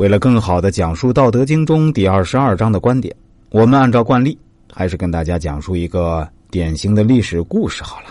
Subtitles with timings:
[0.00, 3.14] 为了更好的讲述《道德经》中第二十二章的观点，
[3.50, 4.38] 我们按照惯例，
[4.72, 8.06] 还是跟大家讲述一个典型的历史故事好了。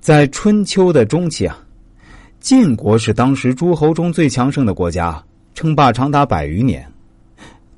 [0.00, 1.58] 在春秋的中期啊，
[2.40, 6.90] 晋国是当时诸侯中最强盛的国家，称霸长达百余年。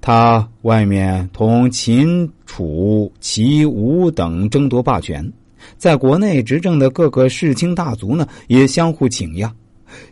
[0.00, 5.28] 他外面同秦、楚、齐、吴等争夺霸权，
[5.76, 9.52] 在国内执政的各个世卿大族呢，也相互请压。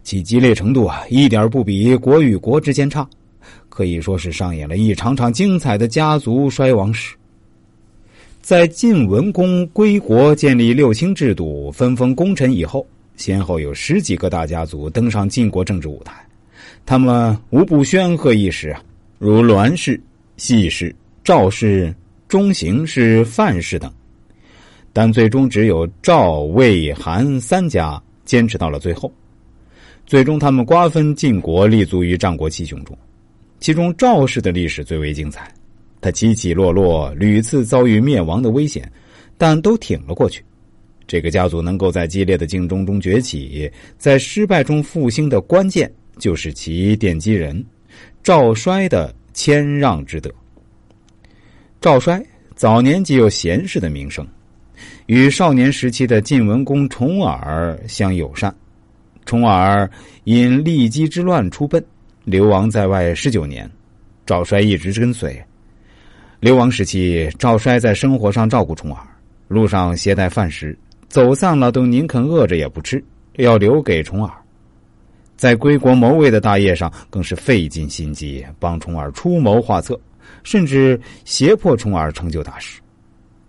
[0.02, 3.08] 其激烈程度啊，一点不比国与国之间差，
[3.68, 7.14] 可以说是上演了一场场精彩的家族衰亡史。
[8.40, 16.14] 在晋文公归国、建立六卿制度、分封功臣以后，先后有十几个大家族登上晋国政治舞台，
[16.84, 18.82] 他们无不煊赫一时啊，
[19.18, 19.98] 如栾氏、
[20.36, 21.94] 系氏、赵氏、
[22.28, 23.90] 中行氏、范氏等。
[24.92, 29.10] 但最终只有赵、魏、韩三家坚持到了最后。
[30.06, 32.96] 最终，他们瓜分晋国，立足于战国七雄中。
[33.58, 35.52] 其中，赵氏的历史最为精彩。
[36.00, 38.90] 他起起落落，屡次遭遇灭亡的危险，
[39.38, 40.44] 但都挺了过去。
[41.06, 47.64] 这个家族能够在激烈的竞争中崛起，在失败中复兴的关键，就是其奠基人
[48.22, 50.30] 赵衰的谦让之德。
[51.80, 52.22] 赵衰
[52.54, 54.26] 早年即有贤士的名声，
[55.06, 58.54] 与少年时期的晋文公重耳相友善。
[59.24, 59.90] 重耳
[60.24, 61.82] 因骊姬之乱出奔，
[62.24, 63.70] 流亡在外十九年，
[64.26, 65.42] 赵衰一直跟随。
[66.40, 69.00] 流亡时期，赵衰在生活上照顾重耳，
[69.48, 70.78] 路上携带饭食，
[71.08, 73.02] 走散了都宁肯饿着也不吃，
[73.36, 74.30] 要留给重耳。
[75.36, 79.98] 在归国谋位的大业上，更是费尽心机帮重耳出谋划策，
[80.42, 82.80] 甚至胁迫重耳成就大事。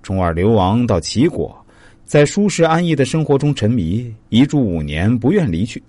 [0.02, 1.65] 重耳流亡到齐国。
[2.06, 5.82] 在舒适安逸的生活中沉迷，一住五年，不愿离去。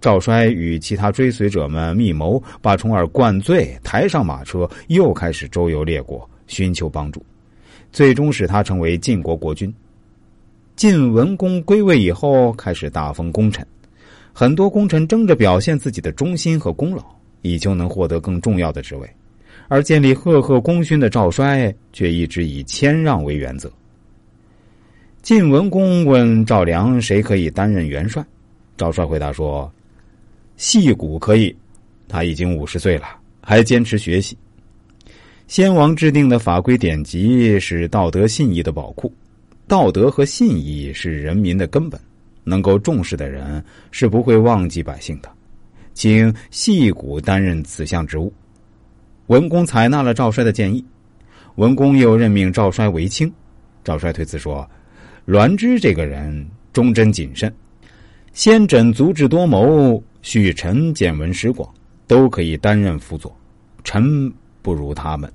[0.00, 7.20] 赵衰与其他追随者们密谋，把重耳灌醉，抬上马车，又开始周游列国，寻求帮助，
[7.92, 9.74] 最终使他成为晋国国君。
[10.76, 13.66] 晋文公归位以后，开始大封功臣，
[14.32, 17.04] 很多功臣争着表现自己的忠心和功劳，
[17.42, 19.10] 以求能获得更重要的职位，
[19.66, 23.70] 而建立赫赫功勋的赵衰，却一直以谦让为原则。
[25.22, 28.24] 晋文公问赵良：“谁可以担任元帅？”
[28.74, 29.70] 赵帅回答说
[30.56, 31.54] ：“戏骨可以。
[32.08, 33.04] 他已经五十岁了，
[33.42, 34.36] 还坚持学习。
[35.46, 39.12] 先王制定的法规典籍是道德信义的宝库，
[39.68, 42.00] 道德和信义是人民的根本。
[42.42, 45.30] 能够重视的人是不会忘记百姓的。
[45.92, 48.32] 请戏骨担任此项职务。”
[49.28, 50.82] 文公采纳了赵衰的建议。
[51.56, 53.30] 文公又任命赵衰为卿。
[53.84, 54.68] 赵衰推辞说。
[55.30, 57.54] 栾枝这个人忠贞谨慎，
[58.32, 61.72] 先轸足智多谋，许臣见闻识广，
[62.08, 63.32] 都可以担任辅佐。
[63.84, 64.28] 臣
[64.60, 65.32] 不如他们。